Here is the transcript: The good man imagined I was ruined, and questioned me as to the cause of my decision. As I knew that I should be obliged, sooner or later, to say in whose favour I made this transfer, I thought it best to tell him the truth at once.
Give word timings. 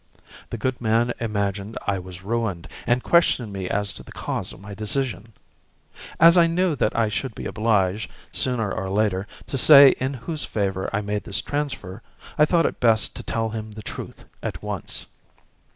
The 0.49 0.57
good 0.57 0.81
man 0.81 1.13
imagined 1.19 1.77
I 1.85 1.99
was 1.99 2.23
ruined, 2.23 2.67
and 2.87 3.03
questioned 3.03 3.53
me 3.53 3.69
as 3.69 3.93
to 3.93 4.01
the 4.01 4.11
cause 4.11 4.51
of 4.51 4.59
my 4.59 4.73
decision. 4.73 5.31
As 6.19 6.39
I 6.39 6.47
knew 6.47 6.75
that 6.75 6.97
I 6.97 7.07
should 7.07 7.35
be 7.35 7.45
obliged, 7.45 8.09
sooner 8.31 8.71
or 8.71 8.89
later, 8.89 9.27
to 9.45 9.59
say 9.59 9.89
in 9.99 10.15
whose 10.15 10.43
favour 10.43 10.89
I 10.91 11.01
made 11.01 11.23
this 11.25 11.39
transfer, 11.39 12.01
I 12.35 12.45
thought 12.45 12.65
it 12.65 12.79
best 12.79 13.15
to 13.17 13.21
tell 13.21 13.49
him 13.49 13.73
the 13.73 13.83
truth 13.83 14.25
at 14.41 14.63
once. 14.63 15.05